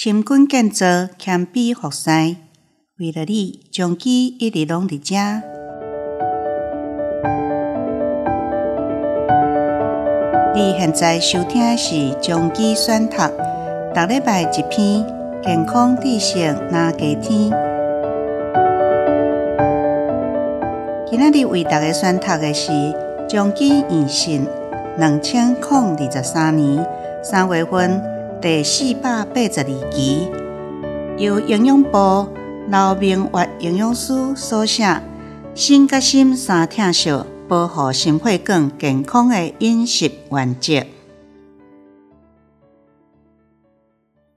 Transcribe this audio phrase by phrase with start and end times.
[0.00, 2.08] 深耕建造，谦卑服侍，
[3.00, 5.16] 为了你，将记一直拢伫遮。
[10.54, 13.16] 你现在收听的是将记选读，
[13.92, 15.04] 逐礼拜一篇
[15.42, 17.50] 健康知识拿加添。
[21.10, 22.70] 今仔日为大家选读的是
[23.28, 24.46] 将记验信
[24.96, 26.86] 两千零二十三年
[27.20, 28.17] 三月份。
[28.40, 30.28] 第四百八十二期，
[31.16, 32.28] 由营养部
[32.68, 35.02] 刘明月营养师所写，
[35.56, 37.10] 心甲心三疼惜，
[37.48, 40.86] 保护心血管健康的饮食原则。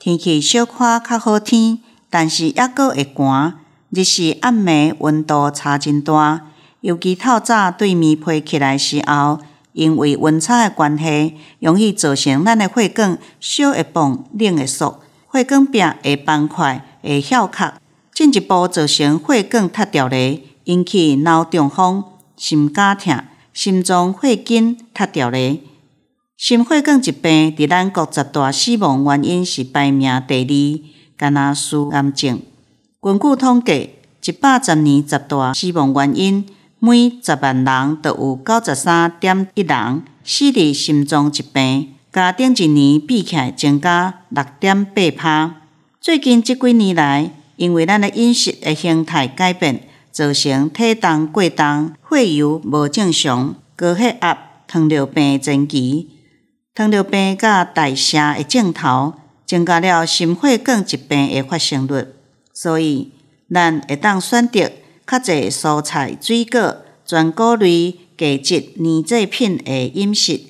[0.00, 1.78] 天气小可较好天，
[2.10, 6.40] 但是抑阁会寒，日时暗暝温度差真大，
[6.80, 9.38] 尤其透早对面批起来时候。
[9.74, 15.00] 因为温差的关系，容易造成咱的血管小会膨、冷会缩，
[15.32, 17.74] 血管壁会斑块、会翘壳，
[18.14, 22.04] 进一步造成血管塌掉咧，引起脑中风、
[22.36, 23.18] 心绞痛、
[23.52, 25.58] 心脏血管塌掉咧。
[26.36, 32.40] 心血管疾病伫咱国十大死亡原因是排名第二，敢若输癌症。
[33.00, 33.90] 根据统计，
[34.24, 36.46] 一百十年十大死亡原因。
[36.86, 45.62] 每十万人就有九十三点一人死伫心脏疾病，甲顶一年比起来增加六点八趴。
[45.98, 56.10] 最近这几年来，因为咱的饮食的形态改变，造成体重过重、血油无正常、高血压、糖尿病前期、
[56.74, 59.14] 糖尿病甲代谢的症头，
[59.46, 62.08] 增加了心血管疾病的发生率。
[62.52, 63.12] 所以，
[63.50, 64.70] 咱会当选择。
[65.06, 70.40] 较侪蔬菜、水果、全谷类、价值粘制品的饮食，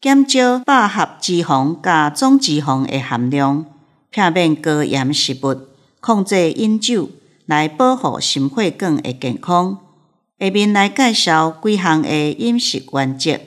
[0.00, 3.66] 减少饱和脂肪甲总脂肪的含量，
[4.10, 5.56] 避免高盐食物，
[6.00, 7.10] 控制饮酒，
[7.46, 9.78] 来保护心血管的健康。
[10.40, 13.40] 下面来介绍几项的饮食原则：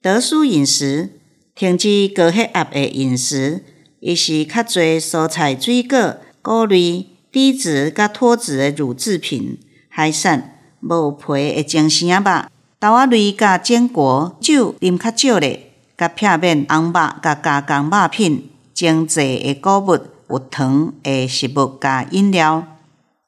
[0.00, 1.20] 得舒饮食，
[1.54, 3.64] 停止高血压的饮食，
[4.00, 9.58] 伊是较侪蔬菜、水果、谷类、低脂甲脱脂的乳制品。
[9.98, 12.46] 海产、无皮的精鲜仔肉、
[12.78, 19.98] 豆仔类甲坚果、酒啉较少咧，甲片面红肉甲加工肉品、精制的谷物、
[20.30, 22.64] 有糖的食物甲饮料。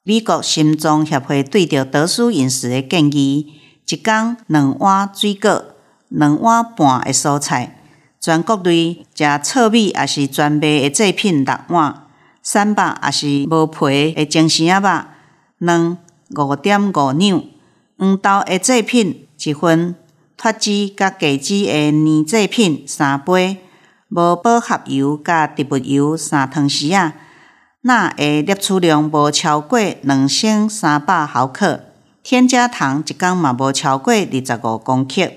[0.04, 3.52] 美国心脏协会对着得舒饮食的建议：
[3.88, 5.64] 一天两碗水果，
[6.08, 7.80] 两碗半的蔬菜，
[8.20, 12.06] 全谷类食糙米也是全麦的制品六碗，
[12.44, 15.04] 瘦肉也是无皮的精鲜仔肉
[15.58, 15.98] 两。
[16.36, 17.42] 五点五两，
[17.98, 19.96] 黄豆的制品一份，
[20.36, 23.58] 脱脂甲低脂的粘制品三杯，
[24.08, 27.12] 无饱和油甲植物油三汤匙仔，
[27.82, 31.80] 钠的摄取量无超过两千三百毫克，
[32.22, 35.32] 添加糖一天嘛无超过二十五公克。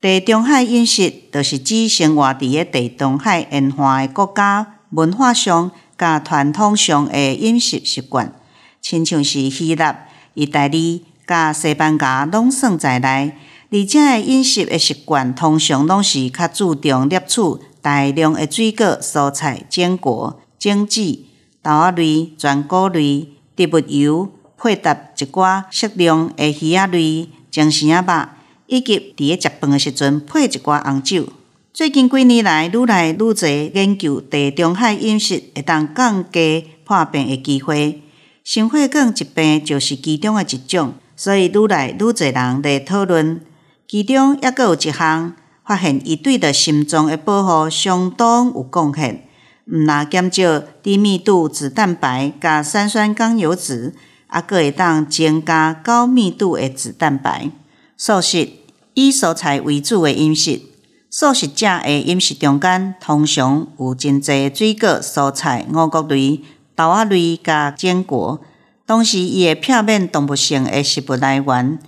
[0.00, 8.32] 地中海饮食就是指生活伫个地中海沿岸的国家，文化上甲传统上的饮食习惯，
[8.80, 10.06] 亲像是希腊。
[10.40, 13.34] 意大利甲西班牙拢算在内，
[13.70, 21.18] 而且诶饮食的习惯通常拢是较注重摄取大量诶水果、蔬菜、坚果、精制、
[21.62, 28.28] 豆仔类、全谷类、植物油，配搭一寡适量诶鱼仔类、精鲜仔肉，
[28.66, 31.28] 以及伫咧食饭诶时阵配一寡红酒。
[31.74, 38.02] 最近几年来，愈来愈侪研究地中海饮食会当降低破病诶机会。
[38.42, 43.40] 心血管疾病就是其中的一种，所以愈来愈侪人在讨论。
[43.86, 45.34] 其中抑阁有一项
[45.64, 49.26] 发现，伊对着心脏的保护相当有贡献。
[49.66, 53.92] 毋但减少低密度脂蛋白甲三酸甘油酯，
[54.32, 57.50] 抑阁会当增加高密度的脂蛋白。
[57.96, 58.48] 素食
[58.94, 60.60] 以蔬菜为主的饮食，
[61.08, 66.40] 素食者的饮食中间通常有真侪水果、蔬菜、五谷类。
[66.80, 68.40] 豆仔类甲坚果，
[68.86, 71.78] 同时伊会片面动物性诶食物来源，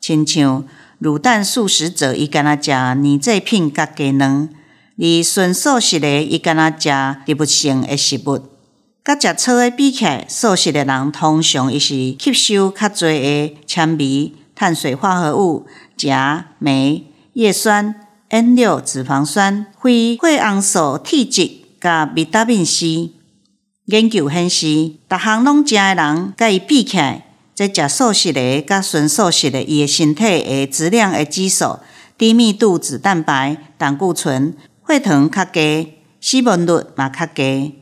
[0.00, 0.64] 亲像
[0.98, 4.48] 乳蛋素食者，伊敢若食奶制品甲鸡卵；
[4.98, 8.40] 而纯素食的，伊敢若食植物性诶食物。
[9.04, 15.64] 甲食草诶比起来，素食的人通常伊是吸收较侪诶纤维、碳水化合物、
[15.96, 17.04] 钾、镁、
[17.34, 17.94] 叶酸、
[18.30, 21.48] N 六脂肪酸、非血红素铁质
[21.80, 23.12] 甲维他命 C。
[23.90, 31.80] 研究显示，逐项拢食的人，甲伊比起来，即食素食的甲纯素食的，伊的身体的质量的指数、
[32.16, 34.54] 低密度脂蛋白、胆固醇、
[34.88, 37.74] 血糖较低，死亡率嘛较低。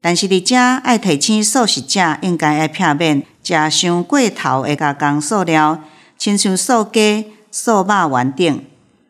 [0.00, 5.82] 但是伫遮爱提醒素食者应该爱避免食伤过头的加工塑料，
[6.16, 8.60] 亲像素鸡、素肉丸等，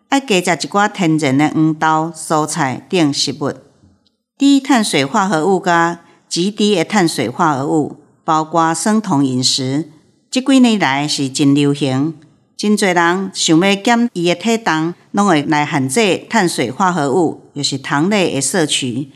[0.09, 3.53] 爱加食一寡天然的黄豆、蔬菜等食物。
[4.39, 9.91] 低碳水化合物甲极低的碳水化合物，包括生酮饮食，
[10.31, 12.15] 这几年来是真流行。
[12.57, 19.11] 真侪人想要减伊的体重，拢会来限制碳水化合物，又是糖类的摄取。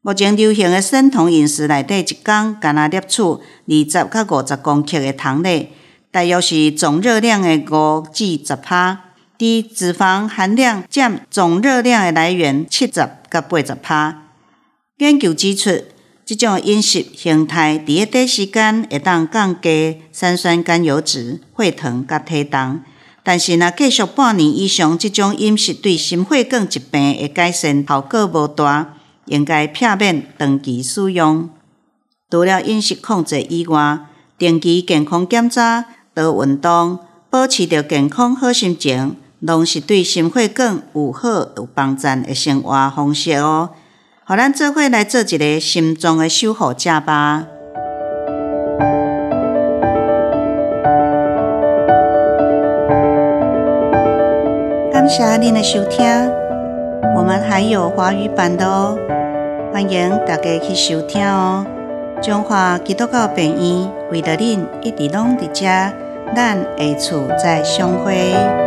[0.00, 5.72] 目前流行的生酮饮食内底，一天干那摄取二十到五十公克的糖类，
[6.10, 9.00] 大约是总热量的五至十趴。
[9.36, 12.92] 低脂肪含量占总热量的来源七十
[13.28, 14.22] 到八十趴。
[14.98, 15.82] 研究指出，
[16.24, 22.80] 即种饮食形态伫一短时间会当降低三酸甘油脂、血糖甲体重，
[23.22, 28.94] 但是若继续半年以上，即种饮食对心血管疾病的改善效果无大，
[29.26, 31.50] 应该避免长期使用。
[32.30, 34.00] 除了饮食控制以外，
[34.38, 35.84] 定期健康检查、
[36.14, 36.98] 多运动、
[37.28, 43.70] 保持着健康好心情，拢是对心血管有好有帮助的生活方式哦。
[44.26, 47.44] 好，咱做伙来做一个心脏的守护者吧。
[54.90, 56.06] 感谢您的收听，
[57.14, 58.98] 我们还有华语版的哦，
[59.70, 61.66] 欢迎大家去收听哦。
[62.22, 65.66] 中华基督教病院为了您一直拢伫遮，
[66.34, 68.63] 咱下次再相会。